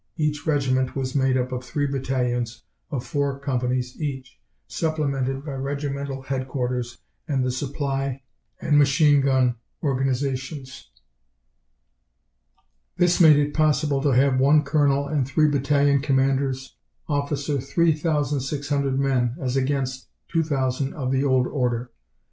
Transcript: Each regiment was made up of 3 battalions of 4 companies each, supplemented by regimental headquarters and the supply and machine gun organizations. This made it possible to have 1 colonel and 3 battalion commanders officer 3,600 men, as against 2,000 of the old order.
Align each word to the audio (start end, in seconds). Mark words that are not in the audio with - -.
Each 0.17 0.47
regiment 0.47 0.95
was 0.95 1.13
made 1.13 1.37
up 1.37 1.51
of 1.51 1.63
3 1.63 1.85
battalions 1.85 2.63
of 2.89 3.05
4 3.05 3.37
companies 3.37 4.01
each, 4.01 4.39
supplemented 4.67 5.45
by 5.45 5.51
regimental 5.53 6.23
headquarters 6.23 6.97
and 7.27 7.45
the 7.45 7.51
supply 7.51 8.23
and 8.59 8.79
machine 8.79 9.21
gun 9.21 9.57
organizations. 9.83 10.89
This 12.97 13.21
made 13.21 13.37
it 13.37 13.53
possible 13.53 14.01
to 14.01 14.09
have 14.15 14.39
1 14.39 14.63
colonel 14.63 15.07
and 15.07 15.27
3 15.27 15.49
battalion 15.49 16.01
commanders 16.01 16.75
officer 17.07 17.61
3,600 17.61 18.99
men, 18.99 19.35
as 19.39 19.55
against 19.55 20.07
2,000 20.29 20.95
of 20.95 21.11
the 21.11 21.23
old 21.23 21.45
order. 21.45 21.91